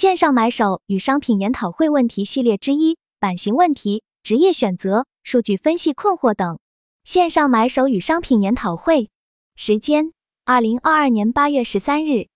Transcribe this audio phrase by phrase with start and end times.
[0.00, 6.58] 线上买手与商品研讨会问题系列之一：版型问题、职业选择、数据分析困惑等。
[7.04, 9.10] 线上买手与商品研讨会
[9.56, 10.14] 时间：
[10.46, 12.28] 二零二二年八月十三日。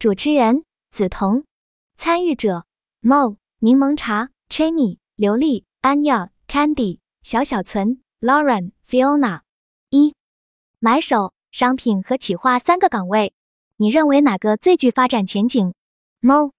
[0.00, 1.44] 主持人：梓潼。
[1.96, 2.66] 参与者
[3.02, 9.42] ：Mo、柠檬茶、Chenny、刘丽、Anya、Candy、小小存、Lauren、Fiona。
[9.90, 10.16] 一、
[10.80, 13.32] 买手、商品和企划三个岗位，
[13.76, 15.72] 你认为哪个最具发展前景
[16.20, 16.50] ？Mo。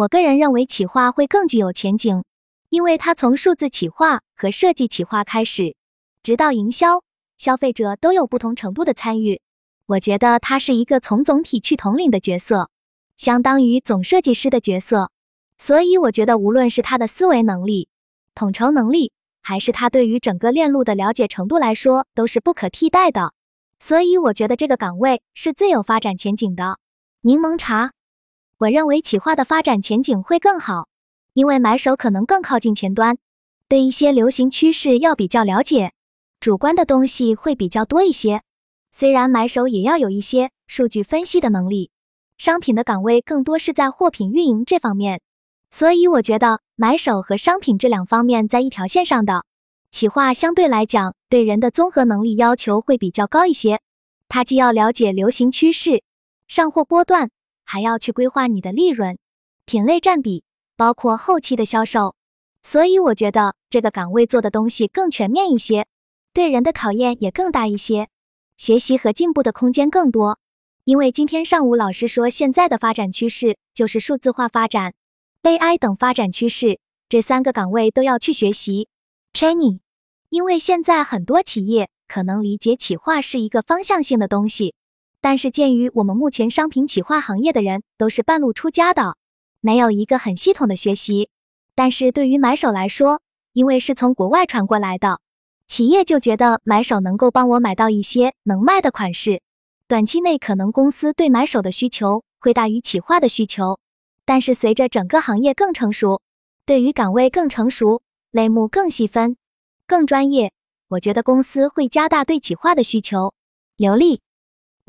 [0.00, 2.24] 我个人认为企划会更具有前景，
[2.70, 5.76] 因为它从数字企划和设计企划开始，
[6.22, 7.02] 直到营销、
[7.36, 9.42] 消费者都有不同程度的参与。
[9.84, 12.70] 我觉得它是一个从总体去统领的角色，
[13.18, 15.10] 相当于总设计师的角色。
[15.58, 17.88] 所以我觉得，无论是他的思维能力、
[18.34, 19.12] 统筹能力，
[19.42, 23.34] 还是他对于整个链路的了解程度来说，都是不可替代的。
[23.78, 26.78] 所以我觉得这个岗位是最有发展前景的。
[27.20, 27.92] 柠檬茶。
[28.60, 30.86] 我认为企划的发展前景会更好，
[31.32, 33.16] 因为买手可能更靠近前端，
[33.68, 35.94] 对一些流行趋势要比较了解，
[36.40, 38.42] 主观的东西会比较多一些。
[38.92, 41.90] 虽然买手也要有一些数据分析的能力，
[42.36, 45.22] 商品的岗位更多是在货品运营这方面，
[45.70, 49.46] 所以我觉得买手和商品这两方面在一条线上的。
[49.90, 53.80] 企划相对来讲对人的综合能力要求会比较高一些，
[54.28, 56.02] 它既要了解流行趋势、
[56.46, 57.30] 上货波段。
[57.72, 59.16] 还要去规划你的利润、
[59.64, 60.42] 品类占比，
[60.76, 62.16] 包括后期的销售，
[62.64, 65.86] 所以我觉得这个岗位做的东西更全面一些，
[66.32, 68.08] 对人的考验也更大一些，
[68.56, 70.40] 学习和进步的空间更多。
[70.82, 74.94] 因为今天上午老师说，现在的发展趋势就是数字化发展、
[75.44, 78.88] AI 等发展趋势，这三个岗位都要去学习
[79.32, 79.78] training。
[80.28, 84.74] 因为现在很多企业可能理解企划是一个方向性的东西。
[85.22, 89.16] 但是鉴于我们目前商品企划行业的人都是半路出家的，
[89.60, 91.28] 没有一个很系统的学习。
[91.74, 93.20] 但是对于买手来说，
[93.52, 95.20] 因为是从国外传过来的，
[95.66, 99.42] 企业就觉得买手能够帮我买到一些能卖的款式。
[99.86, 103.78] 短期内可能公司对买手的需求会大于企划的需求，
[104.24, 106.22] 但是随着整个行业更成熟，
[106.64, 108.00] 对于岗位更成熟、
[108.30, 109.36] 类目更细分、
[109.86, 110.52] 更专业，
[110.88, 113.34] 我觉得公司会加大对企划的需求。
[113.76, 114.22] 刘丽。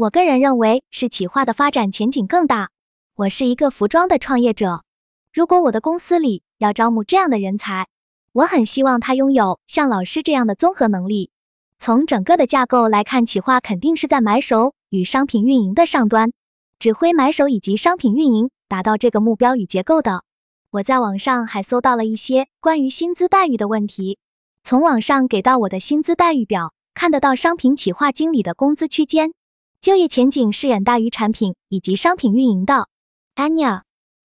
[0.01, 2.71] 我个人认为是企划的发展前景更大。
[3.13, 4.83] 我是一个服装的创业者，
[5.31, 7.87] 如果我的公司里要招募这样的人才，
[8.31, 11.29] 我很希望他拥有像老师这样的综合能力。
[11.77, 16.31] 从整个的架构来看，企划肯定是在买手与商品运营的上端，
[16.79, 20.23] 指挥买手以及商品运营达到这个目标与结构的。
[20.71, 24.17] 我在网上还搜到了一些关于薪资待遇的问题，
[24.63, 29.33] 从网上给到我的薪资待遇表看得到商品企划经理的工资区间。
[29.81, 32.87] 就业前景是远大于产品以及商品运营的
[33.35, 33.81] ，Anya。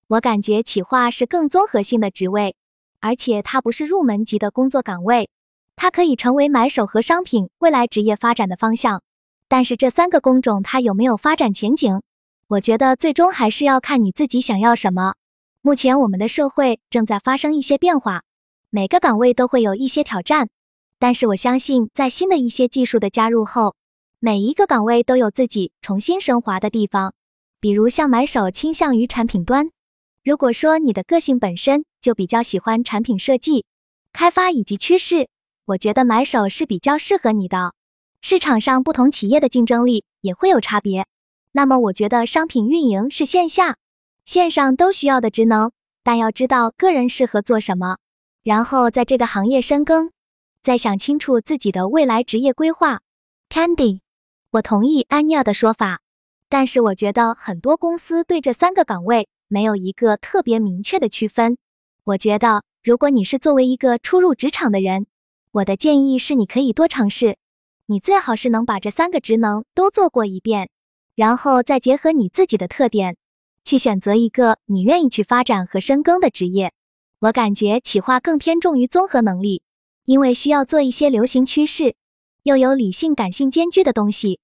[0.09, 2.55] 我感觉企划是更综合性的职位，
[3.01, 5.31] 而且它不是入门级的工作岗位，
[5.75, 9.03] 它可以成为买手和商品未来职业发展的方向。
[9.49, 12.03] 但是这三个工种它有没有发展前景？
[12.49, 15.15] 我觉得最终还是要看你自己想要什么。
[15.63, 18.25] 目前我们的社会正在发生一些变化，
[18.69, 20.51] 每个岗位都会有一些挑战，
[20.99, 23.75] 但是我相信在新的一些技术的加入后。
[24.27, 27.15] 每一个岗位都有自己重新升华的地方，
[27.61, 29.71] 比如像买手倾向于产品端。
[30.25, 33.67] 如果说你的个性本身就比较喜欢产品设计、
[34.13, 35.29] 开发以及趋势，
[35.67, 37.73] 我觉得买手是比较适合你的。
[38.21, 41.07] 市场上不同企业的竞争力也会有差别，
[41.53, 43.77] 那么我觉得商品运营是线下、
[44.25, 45.71] 线上都需要的职能，
[46.03, 47.99] 但要知道个人适合做什么，
[48.43, 50.11] 然后在这个行业深耕，
[50.65, 53.03] 再想清楚自己的未来职业规划。
[53.49, 54.01] Candy。
[54.57, 56.01] 我同意安妮亚的说法，
[56.49, 61.59] 但是我觉得很多公司对这三个岗位没有一个特别明确的区分。
[62.05, 65.07] 我觉得，如果你是作为一个初入职场的人，
[65.53, 67.37] 我的建议是你可以多尝试，
[67.87, 70.71] 你最好是能把这三个职能都做过一遍，
[71.15, 73.19] 然后再结合你自己的特点，
[73.63, 76.73] 去选择一个你愿意去发展和深耕的职业。
[77.19, 79.63] 我感觉企划更偏重于综合能力，
[80.07, 81.95] 因为需要做一些流行趋势。
[82.45, 84.39] 又有理性感性兼具的东西，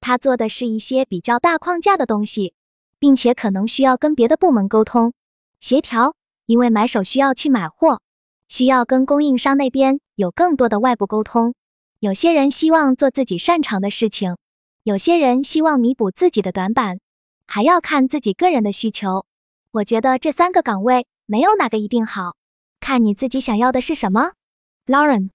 [0.00, 2.54] 他做的是一些比较大框架的东西，
[2.98, 5.12] 并且可能需要跟别的部门沟通
[5.60, 6.14] 协调，
[6.46, 8.00] 因为买手需要去买货，
[8.48, 11.54] 需要跟供应商那边有更多的外部沟通。
[11.98, 14.36] 有些人希望做自己擅长的事情，
[14.82, 17.00] 有些人希望弥补自己的短板，
[17.46, 19.24] 还要看自己个人的需求。
[19.72, 22.36] 我觉得这三个岗位没有哪个一定好，
[22.80, 24.32] 看你自己想要的是什么
[24.86, 25.30] ，Lauren。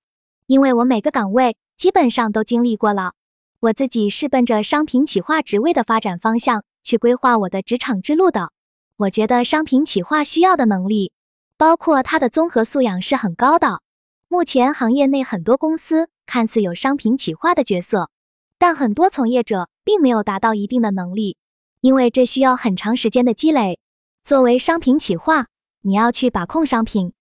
[0.47, 1.57] 因为我每个岗位。
[1.77, 3.13] 基本上都经历过了，
[3.61, 8.51] 我自己是奔着商品企划职位的发展方向去规划我的职场之路的。
[8.97, 11.11] 我觉得商品企划需要的能力，
[11.57, 13.81] 包括它的综合素养是很高的。
[14.27, 18.09] 目前行业内很多公司看似有商品企划的角色，
[18.57, 21.37] 但很多从业者并没有达到一定的能力，
[21.81, 23.79] 因为这需要很长时间的积累。
[24.23, 25.45] 作为商品企划，
[25.81, 27.13] 你要去把控商品，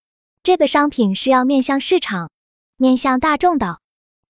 [0.43, 2.31] 这个商品是要面向市场、
[2.79, 3.80] 面向大众的。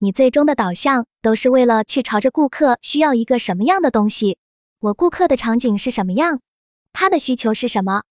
[0.01, 4.37] 你最终的导向都是为了去朝着顾客需要一个什么样的东西，
[4.81, 6.41] 我顾客的场景是什么样，
[6.93, 8.03] 他的需求是什么，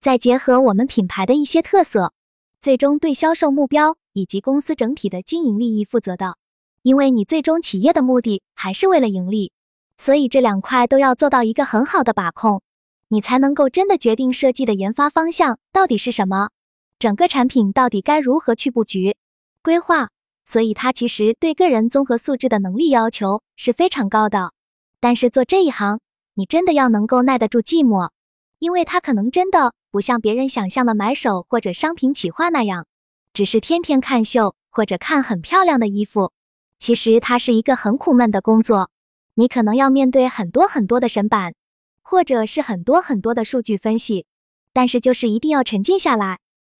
[0.00, 2.12] 再结合我们品牌的一些特色，
[2.60, 3.96] 最终对销售目标。
[4.14, 6.38] 以及公司整体的经营利益负责的，
[6.82, 9.52] 因为你最终企业的目的还是为了盈利，
[9.96, 12.60] 所以这两块都要做到一个很好的把控，
[13.06, 16.50] 你才能够真的决定设计的研发方向到底是什么，
[16.98, 19.16] 整个产品到底该如何去布局、
[19.62, 20.08] 规划。
[20.50, 24.54] 所以它其实对个人综合素质的能力要求是非常高的。
[24.98, 26.00] 但是做这一行，
[26.32, 28.08] 你真的要能够耐得住寂寞，
[28.58, 32.86] 因为它可能真的不像别人想象的买手或者商品企划那样。
[33.34, 36.32] 只是天天看秀或者看很漂亮的衣服，
[36.78, 38.90] 其实它是一个很苦闷的工作。
[39.34, 41.52] 你可能要面对很多很多的审版，
[42.00, 44.24] 或者是很多很多的数据分析，
[44.72, 46.38] 但是就是一定要沉静下来。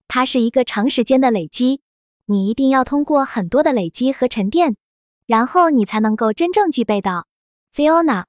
[0.08, 1.82] 它是一个长时间的累积，
[2.30, 4.76] 你一定要通过很多的累积和沉淀，
[5.26, 7.25] 然后你才能够真正具备的。
[7.75, 8.26] Fiona，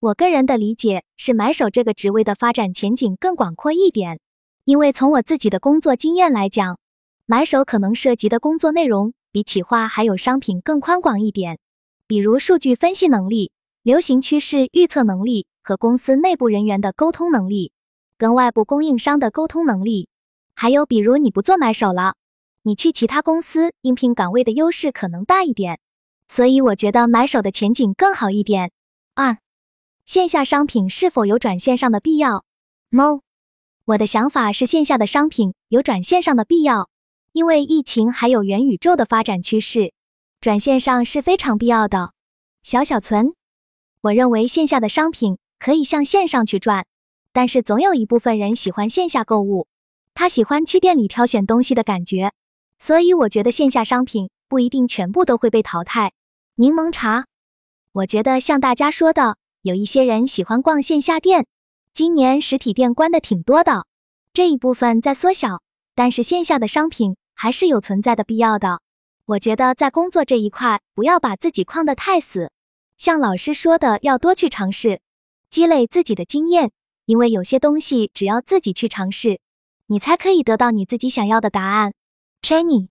[0.00, 4.20] 我个人的理解是，买手这个职位的发展前景更广阔一点，
[4.64, 6.78] 因为从我自己的工作经验来讲。
[7.26, 11.58] 买手可能涉及的工作内容比企划还有商品更宽广一点，
[12.06, 13.52] 比如数据分析能力、
[13.82, 17.72] 流行趋势预测能力和公司内部人员的沟通能力，
[18.16, 20.08] 跟外部供应商的沟通能力，
[20.54, 22.14] 还有比如你不做买手了，
[22.62, 25.80] 你去其他公司应聘岗位的优势可能大一点，
[26.28, 28.70] 所以我觉得买手的前景更好一点。
[29.14, 29.38] 二，
[30.06, 32.44] 线下商品是否有转线上的必要
[32.90, 33.20] ？No，
[33.86, 36.88] 我的想法是线下的商品有转线上的必要。
[37.32, 39.94] 因为疫情还有元宇宙的发展趋势，
[40.38, 42.12] 转线上是非常必要的。
[42.62, 43.32] 小小存，
[44.02, 46.84] 我认为线下的商品可以向线上去转，
[47.32, 49.66] 但是总有一部分人喜欢线下购物，
[50.12, 52.32] 他喜欢去店里挑选东西的感觉，
[52.84, 56.10] 所以我觉得线下商品不一定全部都会被淘汰。
[56.56, 57.26] 柠檬茶，
[57.92, 61.46] 我觉得像大家说的，有一些人喜欢逛线下店，
[61.92, 63.86] 今年实体店关的挺多的，
[64.32, 65.62] 这一部分在缩小，
[65.94, 67.14] 但是线下的商品。
[67.34, 68.80] 还是有存在的必要的。
[69.24, 72.52] 我觉得在工作这一块，不要把自己框得太死。
[72.96, 75.00] 像老师说的，要多去尝试，
[75.50, 76.72] 积累自己的经验。
[77.06, 79.40] 因为有些东西，只要自己去尝试，
[79.86, 81.94] 你才可以得到你自己想要的答案。
[82.42, 82.88] Channy，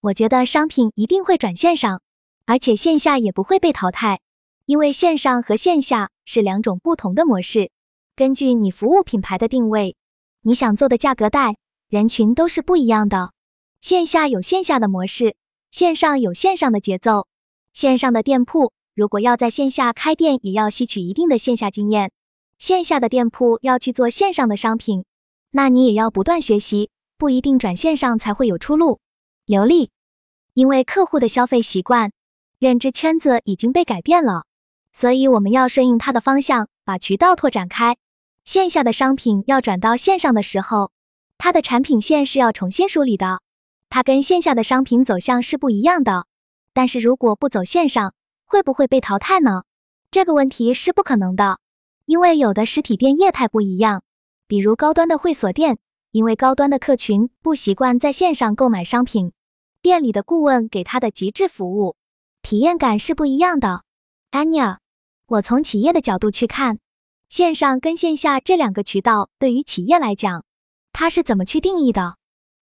[0.00, 2.00] 我觉得商品一定会转线上，
[2.46, 4.20] 而且线下也不会被淘汰，
[4.64, 7.70] 因为线上和线下是两种不同的模式。
[8.16, 9.94] 根据你服务品牌的定位，
[10.40, 11.56] 你想做的价格带、
[11.90, 13.32] 人群都是不一样的。
[13.82, 15.36] 线下有线下的模式，
[15.70, 17.26] 线上有线上的节奏。
[17.74, 22.08] 线上的店铺如果要在线下开店，也要吸取一定的线下经验；
[22.56, 25.04] 线下的店铺要去做线上的商品，
[25.50, 26.88] 那你也要不断学习，
[27.24, 29.00] 不一定转线上才会有出路。
[29.46, 29.90] 流利，
[30.52, 32.12] 因为客户的消费习惯、
[32.58, 34.44] 认知圈子已经被改变了，
[34.92, 37.96] 所以我们要顺应它的方向，把渠道拓展开。
[38.44, 40.92] 线下的商品要转到线上的时候，
[41.38, 43.40] 它的产品线是要重新梳理的。
[43.88, 46.26] 它跟线下的商品走向是不一样的，
[46.74, 48.12] 但是如果不走线上，
[48.44, 49.62] 会不会被淘汰呢？
[50.10, 51.58] 这个问题是不可能的，
[52.04, 54.02] 因为有的实体店业态不一样，
[54.46, 55.78] 比如高端的会所店，
[56.14, 59.32] 因为高端的客群不习惯在线上购买商品，
[59.82, 61.96] 店里的顾问给他的极致服务
[62.40, 63.82] 体验感是不一样的。
[64.30, 64.76] Anya，
[65.26, 66.78] 我从企业的角度去看，
[67.28, 70.44] 线上跟线下这两个渠道对于企业来讲，
[70.92, 72.14] 它是怎么去定义的？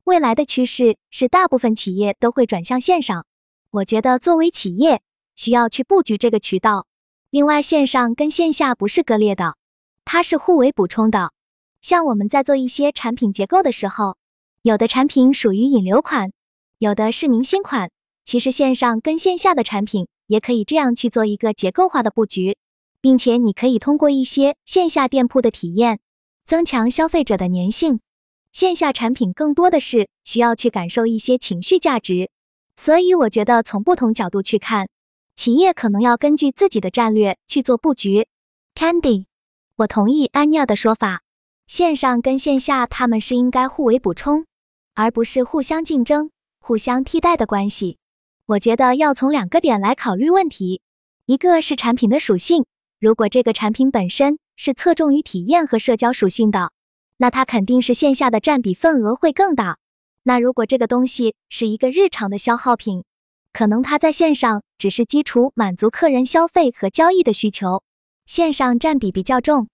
[0.04, 3.26] 未来的趋势是，大部分企业都会转向线上。
[3.70, 5.02] 我觉得作为企业，
[5.36, 6.86] 需要去布局这个渠道。
[7.28, 9.56] 另外，线上跟线下不是割裂的，
[10.06, 11.34] 它是互为补充的。
[11.82, 14.16] 像我们在做一些产品结构的时候，
[14.62, 16.32] 有的产品属于引流款，
[16.78, 17.90] 有的是明星款。
[18.24, 22.56] 其实线上跟线下的产品也可以这样去做一个结构化的布局，
[23.00, 25.98] 并且你可以通过一些线下店铺的体验，
[26.46, 27.98] 增强消费者的粘性。
[28.52, 32.30] 线下产品更多的是需要去感受一些情绪价值，
[32.76, 34.88] 所以我觉得从不同角度去看，
[35.34, 38.28] 企业可能要根据自己的战略去做布局。
[38.76, 39.24] Candy，
[39.74, 41.22] 我同意安妮的说法，
[41.72, 44.44] 线上跟线下他们是应该互为补充，
[44.94, 47.96] 而不是互相竞争、互相替代的关系。
[48.44, 50.82] 我觉得要从两个点来考虑问题，
[51.24, 52.66] 一个是产品的属性，
[53.00, 56.72] 如果这个产品本身是侧重于体验和社交属性的。
[57.16, 59.78] 那它肯定是线下的占比份额会更大。
[60.24, 63.02] 那如果这个东西是一个日常的消耗品，
[63.54, 67.82] 可能它在线上只是基础满足客人消费和交易的需求，
[68.26, 69.68] 线上占比比较重。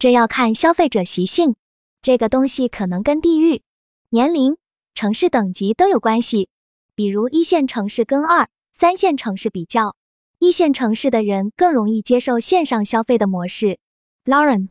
[0.00, 1.56] 这要看消费者习性，
[2.00, 3.60] 这个东西可能跟地域、
[4.08, 4.56] 年龄、
[4.94, 6.48] 城市等级都有关系。
[6.94, 9.94] 比如一线城市跟二三线城市比较，
[10.38, 13.78] 一线城市的人更容易接受线上消费的模式。
[14.24, 14.68] Lauren，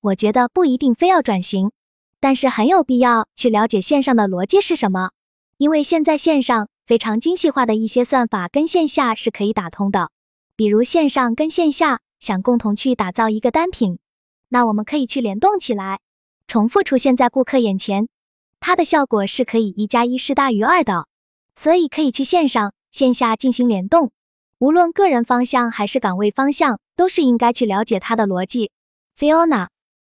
[0.00, 1.72] 我觉得不一定非要转型，
[2.18, 5.10] 但是很有必要去了解线上的逻辑是什么，
[5.58, 10.10] 因为现在线上非常精细化的一些算法跟线下是可以打通的。
[10.56, 13.98] 比如线上跟线下想共同去打造一个单品。
[14.52, 16.00] 那我们可以去联动起来，
[16.48, 18.08] 重复出现在顾客眼前，
[18.58, 21.06] 它的效果是可以一加一是大于二的，
[21.54, 24.10] 所以可以去线上线下进行联动。
[24.58, 28.72] 无论个人方向还是岗位方向，都是应该去了解它的逻辑。
[29.16, 29.68] Fiona，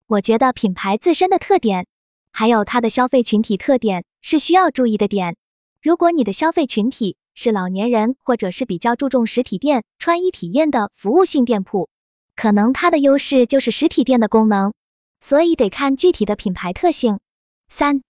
[0.05, 1.87] 我觉得品牌自身的特点，
[2.31, 5.35] 还有它的消费群体特点是需要注意的点。
[5.81, 11.89] 如果你的消费群体是老年人，或者是比较注重实体店穿衣体验的服务性店铺。
[12.37, 14.71] 可能它的优势就是实体店的功能，
[15.19, 17.19] 所以得看具体的品牌特性。
[17.67, 18.03] 三、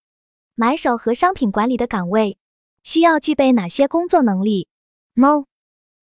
[0.53, 2.37] 买手和商品管理的岗位
[2.83, 4.67] 需要具备哪些工作能力
[5.13, 5.45] ？No，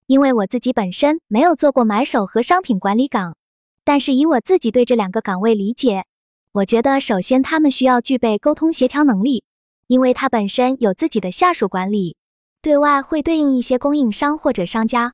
[0.06, 3.36] 因为我自己本身没有做过买手和商品管理岗，
[3.84, 6.06] 但是以我自己对这两个岗位理解，
[6.52, 9.44] 我觉得首先他们需要具备沟通协调能力，
[9.86, 12.16] 因为他本身有自己的下属管理，
[12.62, 15.12] 对外会对应一些供应商或者商家。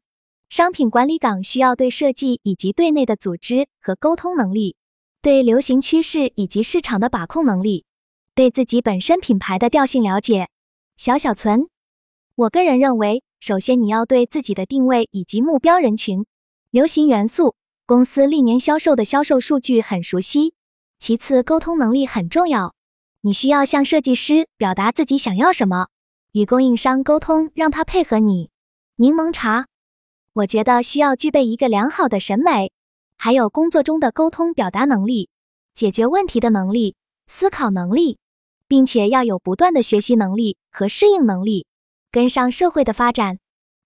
[0.50, 4.75] 商品管理岗需要对设计以及对内的组织和沟通能力，
[5.23, 7.85] 对流行趋势以及市场的把控能力，
[8.35, 10.49] 对自己本身品牌的调性了解。
[10.97, 11.69] 小小存，
[12.35, 16.26] 我个人认为，首先你要对自己的定位以及目标人群、
[16.73, 17.54] 流行元素、
[17.87, 20.54] 公司历年销售的销售数据很熟悉。
[20.99, 22.75] 其次，沟通能力很重要，
[23.21, 25.87] 你需要向设计师表达自己想要什么，
[26.33, 28.50] 与供应商沟通，让他配合你。
[28.97, 29.69] 柠檬茶。
[30.33, 32.71] 我觉得需要具备一个良好的审美，
[33.17, 35.29] 还有工作中的沟通表达能力、
[35.75, 36.95] 解决问题的能力、
[37.27, 38.19] 思考能力，
[38.69, 41.67] 并且要有不断的学习能力和适应能力，
[42.13, 43.39] 跟上社会的发展。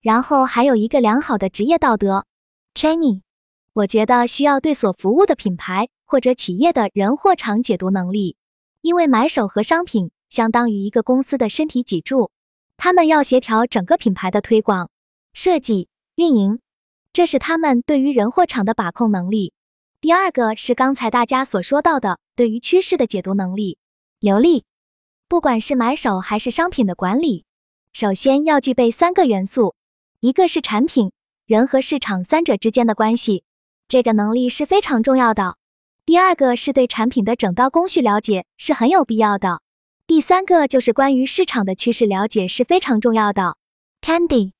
[0.02, 2.26] 然后还有一个良好的职业道德。
[2.74, 3.22] Training，
[3.72, 8.36] 我觉得需要对所服务的品牌或者企业的人或场解读能力，
[8.82, 12.30] 因为买手和商品相当于一个公司的身体脊柱，
[12.76, 14.90] 他们要协调整个品牌的推广、
[15.32, 15.88] 设计。
[16.16, 16.60] 运营，
[17.12, 19.52] 这是他们对于人货场的把控能力。
[20.00, 23.78] 第二个是刚才大家所说到的对于趋势的解读能力，
[24.20, 24.64] 流利。
[25.26, 27.44] 不管是买手还是商品的管理，
[27.92, 29.74] 首先要具备三个元素：
[30.20, 31.10] 一个是产品、
[31.46, 33.42] 人和市场三者之间的关系，
[33.88, 35.56] 这个能力是非常重要的；
[36.06, 39.58] 第二个是对产品的整道工序了解，是很有必要的；
[40.06, 43.56] 第三个就是关于市场的趋势了解是非常重要的。
[44.00, 44.52] Candy。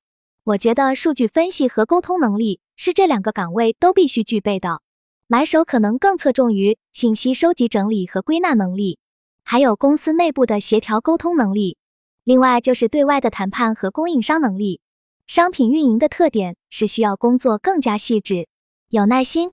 [0.45, 4.83] 我觉得数据分析和沟通能力是这两个岗位都必须具备的。
[5.25, 8.99] 买手可能更侧重于信息收集整理和归纳能力，
[9.41, 11.79] 还有公司内部的协调沟通能力。
[12.23, 14.81] 另外就是对外的谈判和供应商能力。
[15.25, 18.47] 商品运营的特点是需要工作更加细致、
[18.89, 19.49] 有耐心。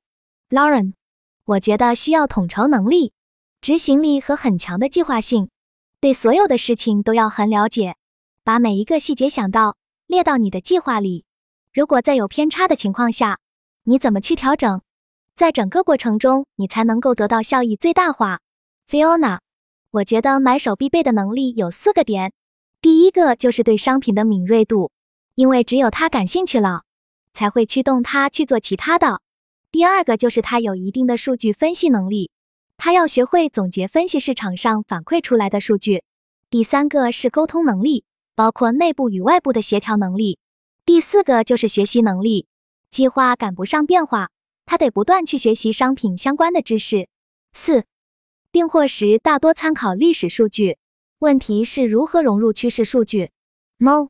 [0.51, 0.93] Lauren，
[1.47, 3.15] 我觉得需要统筹能力、
[3.63, 5.49] 执行力和很强的计划性，
[6.01, 7.97] 对所有的事情都要很了解，
[8.45, 9.79] 把每一个细节想到。
[10.13, 11.25] 列到你的计划里。
[11.73, 13.39] 如果在有偏差的情况下，
[13.85, 14.83] 你怎么去调整？
[15.35, 18.41] 在整个过程中，你才能够得到效益最大化。
[18.87, 19.39] Fiona，
[19.91, 22.35] 我觉得买手必备的能力有四个点。
[22.83, 24.91] 第一个就是对商品的敏锐度，
[25.35, 26.83] 因为只有他感兴趣了，
[27.33, 29.23] 才会驱动他去做其他的。
[29.71, 32.31] 第二个就是他有一定的数据分析能力，
[32.77, 36.05] 他要学会总结分析市场上反馈出来的数据。
[36.51, 38.05] 第三个是沟通能力。
[38.35, 40.39] 包括内部与外部的协调能力。
[40.85, 42.47] 第四个就是学习能力，
[42.91, 44.31] 计划赶不上变化，
[44.67, 47.09] 他得不断去学习商品相关的知识。
[47.53, 47.85] 四，
[48.51, 50.79] 订货时大多参考历史数据，
[51.19, 53.31] 问题是如何融入趋势数据
[53.79, 54.09] ？No，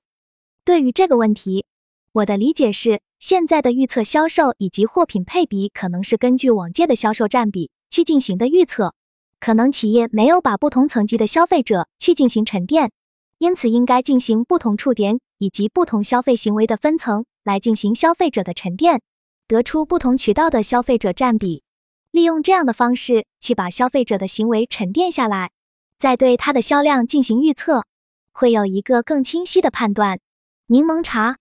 [0.64, 1.67] 对于这个问题，
[2.12, 8.95] 我的理解是，现在的预测销售以及货品配比可能是根据往届的销售占比去进行的预测，
[9.41, 12.93] 可能企业没有把不同层级的消费者去进行沉淀。
[13.42, 19.02] 因此，应该进行不同触点以及不同消费行为的分层，来进行消费者的沉淀，
[19.49, 21.64] 得出不同渠道的消费者占比。
[22.12, 25.50] 利用这样的方式去把消费者的行为沉淀下来，
[25.99, 27.84] 再对它的销量进行预测，
[28.30, 30.20] 会有一个更清晰的判断。
[30.66, 31.38] 柠檬茶，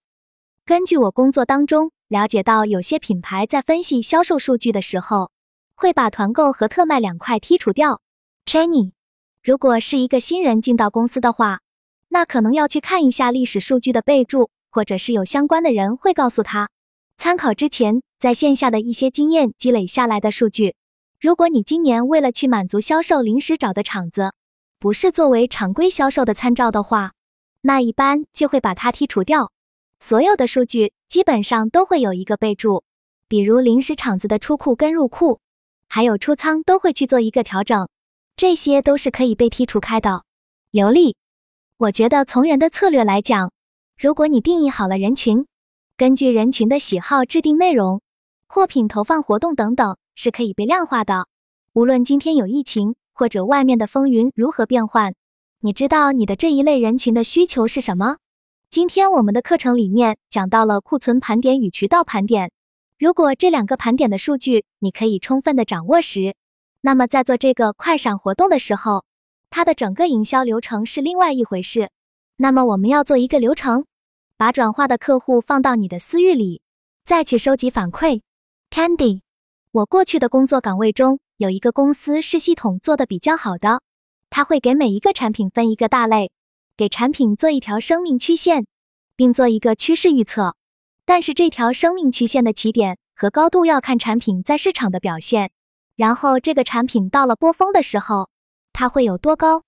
[0.66, 5.30] 根据我工作当中了解到，有些品牌在分析销售数据的时候，
[5.76, 8.02] 会把团购和特卖两块剔除掉。
[8.48, 8.94] Chenny，
[9.44, 11.60] 如果是一个新人进到公司的话，
[12.14, 16.70] 那可能要去看一下历史数据的备注，或者是有相关的人会告诉他，
[17.16, 20.76] 参考之前在线下的一些经验积累下来的数据。
[21.22, 24.34] 如果你今年为了去满足销售临时找的场子，
[24.78, 27.14] 不是作为常规销售的参照的话，
[27.62, 29.54] 那一般就会把它剔除掉。
[29.98, 32.84] 所有的数据基本上都会有一个备注，
[33.30, 35.40] 比如临时场子的出库跟入库，
[35.88, 37.88] 还有出仓都会去做一个调整，
[38.36, 40.24] 这些都是可以被剔除开的。
[40.72, 41.16] 流利，
[41.82, 43.52] 我觉得从人的策略来讲，
[43.98, 45.48] 如果你定义好了人群，
[45.98, 48.02] 根据人群的喜好制定内容、
[48.46, 49.98] 货品投放活动等等。
[50.14, 51.26] 是可以被量化的。
[51.74, 55.16] 无论今天有疫情，或者外面的风云如何变幻，
[55.62, 58.18] 你知道你的这一类人群的需求是什么？
[58.70, 62.52] 今天我们的课程里面讲到了库存盘点与渠道盘点。
[63.00, 66.36] 如果这两个盘点的数据你可以充分的掌握时，
[66.82, 69.04] 那么在做这个快闪活动的时候，
[69.52, 71.92] 它的整个营销流程是另外一回事。
[72.38, 73.86] 那么我们要做一个流程，
[74.38, 76.62] 把转化的客户放到你的私域里，
[77.06, 78.22] 再去收集反馈。
[78.72, 79.22] Candy。
[79.74, 83.82] 我过去的工作岗位中有一个公司是系统做的比较好的，
[84.30, 86.32] 他会给每一个产品分一个大类，
[86.76, 88.66] 给产品做一条生命曲线，
[89.16, 90.56] 并做一个趋势预测。
[91.06, 95.52] 但是这条生命曲线的起点和高度要看产品在市场的表现，
[95.96, 98.31] 然后这个产品到了波峰的时候，
[98.82, 99.62] 它会有多高？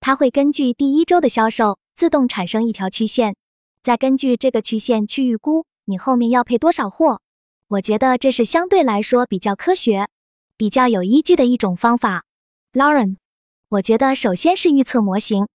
[0.00, 3.36] 它会根据第一周的销售自动产生一条曲线，
[3.80, 7.20] 再根据这个曲线去预估你后面要配多少货。
[7.68, 10.08] 我觉得这是相对来说比较科学、
[10.56, 12.24] 比较有依据的一种方法。
[12.72, 13.18] Lauren，
[13.68, 15.46] 我觉得首先是预测模型，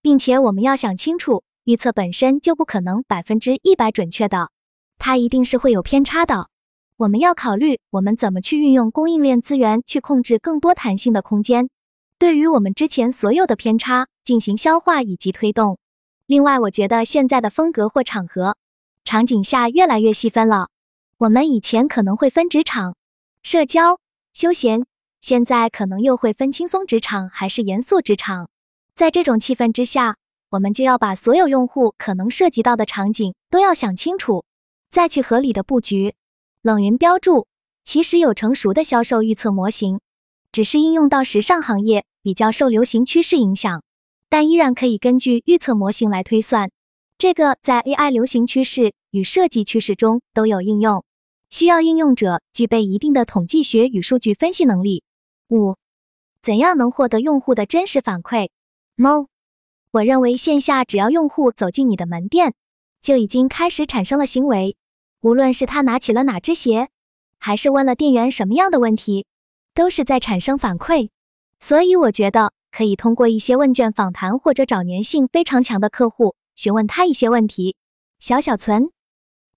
[0.00, 4.52] 并且我们要想清楚，预测本身就不可能百分之一百准确的，
[4.96, 6.46] 它一定是会有偏差的。
[6.98, 11.68] 我们要考虑我们怎么去运用供应链资源去控制更多弹性的空间，
[12.20, 15.78] 对于我们之前所有的偏差进行消化以及推动。
[16.26, 18.58] 另外，我觉得现在的风格或场合、
[19.04, 20.68] 场景下越来越细分了。
[21.16, 22.94] 我们以前可能会分职场、
[23.42, 23.98] 社交、
[24.34, 24.84] 休闲，
[25.22, 28.50] 现在可能又会分轻松职场还是严肃职场。
[28.94, 30.18] 在这种气氛之下，
[30.50, 34.44] 我们就要把所有用户可能涉及到的场景都要想清楚，
[34.90, 36.14] 再去合理的布局。
[36.60, 37.46] 冷云标注
[37.82, 40.00] 其实有成熟的销售预测模型，
[40.52, 43.82] 只是应用到时尚行业比较受流行趋势影响，
[44.28, 46.70] 但依然可以根据预测模型来推算。
[47.18, 51.04] 这个在 AI 流行趋势与设计趋势中都有应用。
[51.50, 55.02] 需要应用者具备一定的统计学与数据分析能力。
[55.48, 55.74] 五、
[56.40, 58.50] 怎样能获得用户的真实反馈
[58.96, 59.26] ？Mo，
[59.90, 62.54] 我认为线下只要用户走进你的门店，
[63.02, 64.76] 就已经开始产生了行为，
[65.22, 66.88] 无论是他拿起了哪只鞋，
[67.38, 69.26] 还是问了店员什么样的问题，
[69.74, 71.08] 都是在产生反馈。
[71.60, 77.76] 所以我觉得可以通过一些问卷访谈或者找粘性非常强的客户，询问他一些问题。
[78.18, 78.90] 小小存，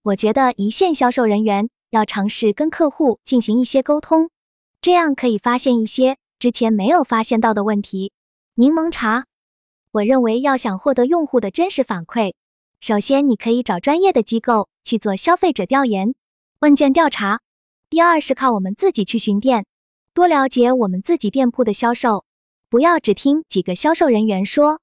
[0.02, 1.68] 我觉得一线销售人员。
[1.90, 4.28] 要尝试跟客户进行一些沟通，
[4.80, 8.10] 这样可以发现一些之前没有发现到的问题。
[8.56, 9.26] 柠檬茶，
[9.92, 12.34] 我认为要想获得用户的真实反馈，
[12.80, 16.16] 首先你可以找专业的机构去做消费者调研、
[16.58, 17.38] 问卷调查。
[17.88, 19.64] 第二是靠我们自己去巡店，
[20.14, 22.24] 多了解我们自己店铺的销售，
[22.70, 24.80] 不要只听几个销售人员说，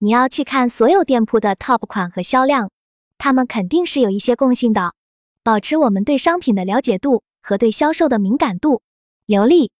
[0.00, 2.70] 你要去看所有店铺的 top 款和销量，
[3.16, 4.92] 他们肯定是有一些共性的。
[5.42, 8.82] 保持我们对商品的了解度和对销售的敏感度。
[9.24, 9.72] 流利。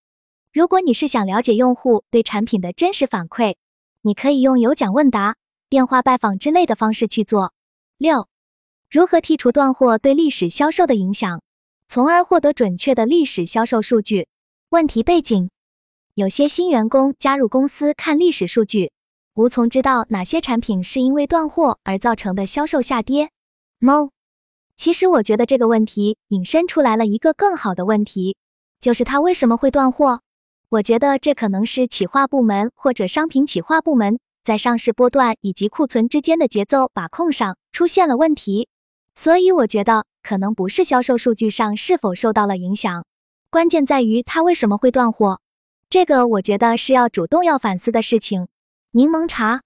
[0.54, 3.56] 如果你是想了解用户对产品的真实反馈，
[4.00, 5.36] 你可以用有奖问答、
[5.68, 7.52] 电话拜访之类的方式去做。
[7.98, 8.26] 六、
[8.90, 11.42] 如何剔除断货对历史销售的影响，
[11.88, 14.28] 从而获得准确的历史销售数据？
[14.74, 15.50] 问题背景：
[16.14, 18.90] 有些新员工加入公司看历史数据，
[19.34, 23.30] 无从知道哪些产品是因为断货而造成的销售下跌。
[23.78, 24.10] 猫。
[24.74, 28.36] 其实我觉得这个问题引申出来了一个更好的问题，
[28.80, 30.22] 就是它为什么会断货？
[30.70, 38.68] 我觉得这可能是企划部门或者商品企划部门在上市波段以及库存之间的节奏把控上出现了问题。
[39.14, 43.04] 所以我觉得可能不是销售数据上是否受到了影响，
[43.54, 45.40] 关键在于它为什么会断货。
[45.88, 48.48] 这个我觉得是要主动要反思的事情。
[48.90, 49.62] 柠檬茶。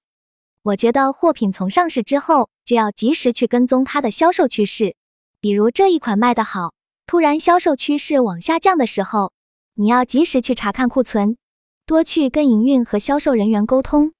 [0.63, 4.95] 我觉得货品从上市之后就要及时去跟踪它的销售趋势，
[5.41, 6.75] 比如这一款卖得好，
[7.07, 9.33] 突然销售趋势往下降的时候，
[9.77, 11.39] 你要及时去查看库存，
[11.87, 14.13] 多去跟营运和销售人员沟通，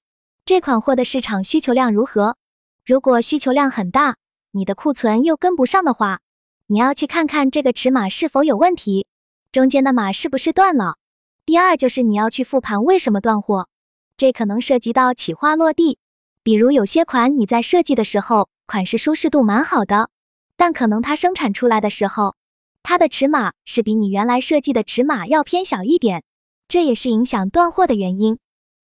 [0.45, 2.37] 这款货的市场需求量如何？
[2.83, 4.15] 如果需求量很大，
[4.49, 6.21] 你的库存又跟不上的话，
[6.65, 9.05] 你要去看看这个尺码是否有问题，
[9.51, 10.97] 中间的码是不是断了。
[11.45, 13.67] 第二就是你要去复盘为什么断货，
[14.15, 15.97] 这可能涉及到企划落地，
[16.43, 20.09] 比如有些款你在设计的时候款式舒适度蛮好的，
[20.55, 22.35] 但可能它生产出来的时候，
[22.83, 26.23] 它的尺码是比你原来设计的尺码要偏小一点，
[26.67, 28.37] 这也是影响断货的原因。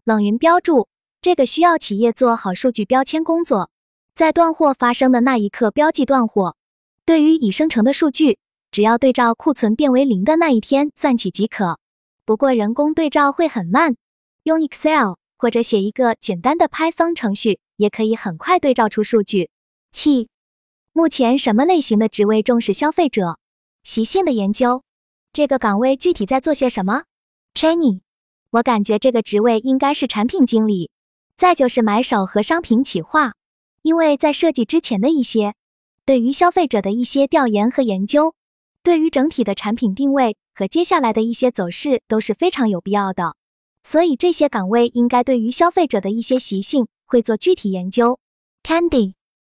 [0.03, 0.87] 冷云标注，
[1.21, 3.69] 这个需要企业做好数据标签工作，
[4.15, 6.55] 在断货发生的那一刻标记断货。
[7.05, 8.39] 对于已生成的数据，
[8.75, 11.79] 只要对照库存变为零的那一天算起即可。
[12.25, 13.95] 不过人工对照会很慢，
[14.43, 15.13] 用 Excel。
[15.37, 19.49] 或者写一个简单的 Python 程序，也可以很快对照出数据。
[19.93, 20.27] 七，
[20.91, 23.39] 目前什么类型的职位重视消费者
[23.85, 24.83] 习性的研究？
[25.31, 27.03] 这个岗位具体在做些什么
[27.53, 28.01] ？Training，
[28.49, 30.91] 我感觉这个职位应该是产品经理。
[31.37, 33.35] 再就是买手和商品企划，
[33.83, 35.53] 因为在设计之前的一些
[36.05, 38.33] 对于消费者的一些调研和研究，
[38.85, 43.35] 对于整体的产品定位和接下来的一些走势都是非常有必要的。
[43.81, 48.19] 所以这些岗位应该对于消费者的一些习性会做具体研究。
[48.61, 49.13] Candy，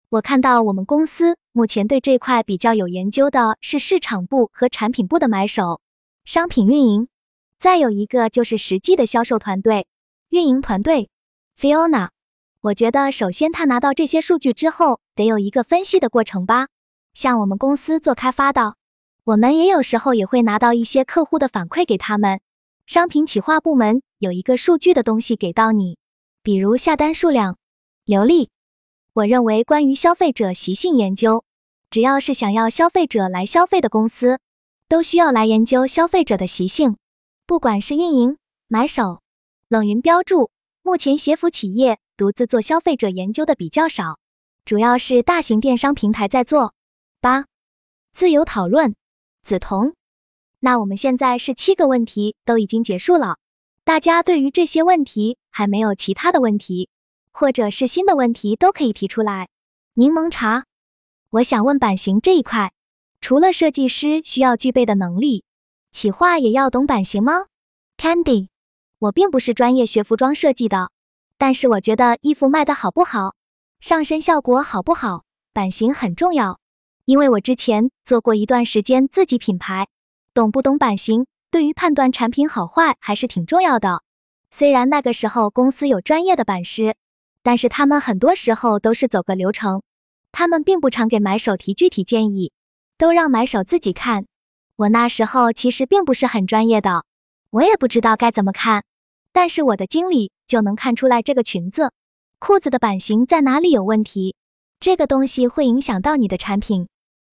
[0.08, 5.80] 我看到我们公司目前对这块比较有研究的是市场部和产品部的买手、
[6.24, 7.06] 商品运营，
[7.56, 9.86] 再有一个就是实际的销售团队、
[10.30, 11.08] 运营团队。
[11.56, 12.08] Fiona，
[12.62, 16.66] 我觉得首先他拿到这些数据之后，得有一个分析的过程吧。
[17.14, 18.74] 像我们公司做开发的，
[19.24, 22.40] 我们也有时候也会拿到一些客户的反馈给他们。
[22.86, 25.98] 商品企划部门有一个数据的东西给到你，
[26.42, 27.56] 比如下单数量、
[28.04, 28.50] 流利。
[29.12, 31.44] 我认为关于消费者习性研究，
[31.90, 34.40] 只要是想要消费者来消费的公司，
[34.88, 36.96] 都需要来研究消费者的习性。
[37.46, 39.20] 不管是运营、买手、
[39.68, 40.50] 冷云标注，
[40.82, 44.18] 目前协服企业独自做消费者研究的比较少，
[44.64, 46.74] 主要是大型电商平台在做。
[47.20, 47.44] 八、
[48.12, 48.94] 自由讨论，
[49.44, 49.94] 梓潼。
[50.60, 53.38] 那我们现在是七个问题都已经结束了，
[53.82, 56.90] 大家对于这些问题还没有其他的问题，
[57.32, 59.48] 或者是新的问题都可以提出来。
[59.94, 60.66] 柠檬茶，
[61.30, 62.72] 我想问版型这一块，
[63.20, 65.44] 除了设计师需要具备的能力，
[65.90, 67.46] 企划也要懂版型吗
[67.96, 68.48] ？Candy，
[68.98, 70.90] 我并不是专业学服装设计的，
[71.38, 73.34] 但是我觉得衣服卖的好不好，
[73.80, 76.59] 上身效果好不好，版型很重要，
[77.10, 79.88] 因为我之前做过一段时间自己品牌。
[80.32, 84.04] 懂不懂版型，对于判断产品好坏还是挺重要的。
[84.48, 86.94] 虽然那个时候公司有专业的版师，
[87.42, 89.82] 但是他们很多时候都是走个流程，
[90.30, 92.52] 他们并不常给买手提具体建议，
[92.96, 94.26] 都让买手自己看。
[94.76, 97.04] 我那时候其实并不是很专业的，
[97.50, 98.84] 我也不知道该怎么看，
[99.32, 101.90] 但是我的经理就能看出来这个裙子、
[102.38, 104.36] 裤子的版型在哪里有问题，
[104.78, 106.86] 这个东西会影响到你的产品。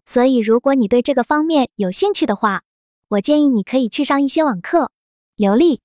[0.10, 2.64] 所以如果你对这个方面有兴趣的话，
[3.10, 4.90] 我建议你可以去上一些网课，
[5.36, 5.82] 流利，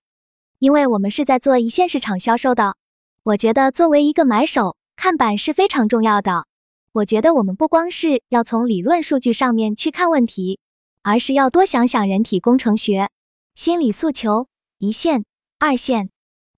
[0.61, 2.77] 因为我们是在做一线市场销售的。
[3.25, 6.47] 我觉得作为一个买手，看板是非常重要的。
[6.93, 10.61] 我觉得我们不光是要从理论数据上面去看问题，
[11.03, 13.11] 而是要多想想人体工程学、
[13.57, 14.47] 心理诉求、
[14.79, 15.25] 一线、
[15.59, 16.11] 二线、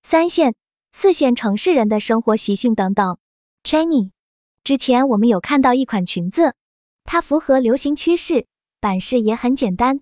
[0.02, 0.54] 三线、
[0.92, 3.16] 四线城市人的生活习性等等。
[3.62, 4.10] Training，
[4.62, 6.54] 之前我们有看到一款裙子，
[7.04, 8.46] 它符合流行趋势，
[8.80, 10.00] 版式也很简单。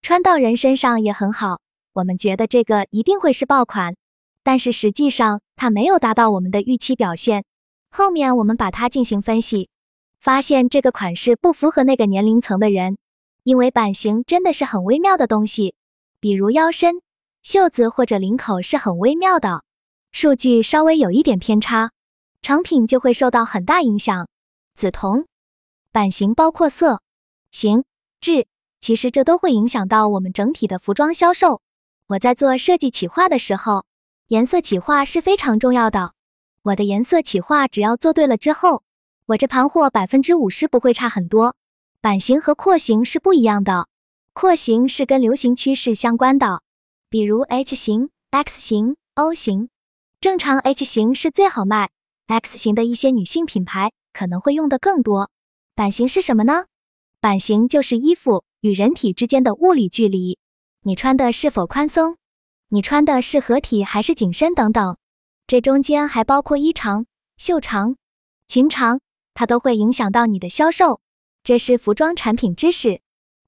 [0.00, 1.60] 穿到人身上也很好，
[1.92, 3.96] 我们觉得这个一定会是爆款，
[4.42, 7.44] 但是实际上它没有达到我们的预期表现。
[7.90, 9.68] 后面我们把它进行分析，
[10.18, 12.96] 发现这个款式不符合那个年龄层的人，
[13.44, 15.74] 因为版型真的是很微妙的东西，
[16.20, 17.02] 比如腰身、
[17.42, 19.62] 袖子或者领口是很微妙的，
[20.10, 21.90] 数据稍微有一点偏差，
[22.40, 24.26] 成品就会受到很大影响。
[24.76, 25.26] 梓潼，
[25.92, 27.02] 版型包括色、
[27.50, 27.84] 型、
[28.20, 28.48] 质。
[28.80, 31.60] 其实这都会影响到我们整体的服装销售。
[32.08, 33.84] 我在做设计企划的时候，
[34.26, 36.14] 颜色企划是非常重要的。
[36.62, 38.82] 我的颜色企划只要做对了之后，
[39.26, 41.54] 我这盘货百分之五十不会差很多。
[42.00, 43.86] 版型和廓形是不一样的，
[44.32, 46.62] 廓形是跟流行趋势相关的，
[47.08, 49.68] 比如 H 型、X 型、O 型。
[50.20, 51.90] 正常 H 型是最好卖
[52.26, 55.30] ，X 型的一些女性品牌可能会用的更多。
[55.74, 56.66] 版型是什么呢？
[57.20, 58.44] 版型就是衣服。
[58.62, 60.38] 与人体之间的物理距离，
[60.82, 62.16] 你穿的是否宽松？
[62.68, 64.96] 你穿的是合体还是紧身等等，
[65.48, 67.06] 这中间还包括衣长、
[67.36, 67.96] 袖长、
[68.46, 69.00] 裙长，
[69.34, 71.00] 它都会影响到你的销售。
[71.42, 73.00] 这是服装产品知识。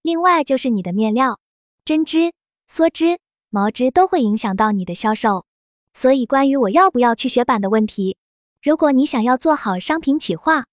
[0.02, 1.38] 另外就是你的面料、
[1.84, 2.32] 针织、
[2.68, 5.46] 梭织、毛织都会影响到你的销售。
[5.92, 8.16] 所以关于我要不要去学版的问题，
[8.60, 10.64] 如果你想要做好商品企划，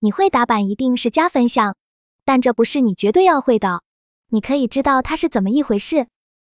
[0.00, 1.76] 你会打版一定是加分项，
[2.24, 3.82] 但这不是你绝对要会的。
[4.28, 6.06] 你可以知道它是怎么一回事。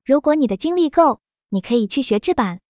[0.05, 2.61] 如果你的精力够，你可以去学制版。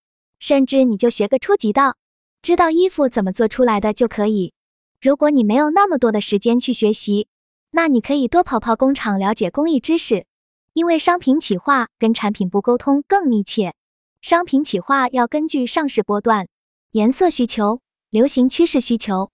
[0.40, 1.96] 甚至你就学个初级的，
[2.42, 4.52] 知道衣服怎么做出来的就可以。
[5.00, 7.28] 如果你没有那么多的时间去学习，
[7.70, 10.26] 那你可以多跑跑工厂，了解工艺知识。
[10.72, 13.74] 因为商品企划跟产品部沟通更密切，
[14.20, 16.48] 商品企划要根据上市波段、
[16.90, 19.30] 颜色需求、流行趋势需求、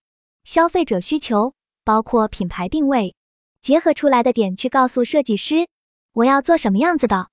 [0.51, 3.15] 消费者需求，包括品牌定位，
[3.63, 5.69] 结合出来的点去告诉设计师，
[6.13, 7.29] 我要做什么样子的。